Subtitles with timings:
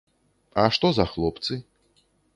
[0.63, 1.59] А што за хлопцы?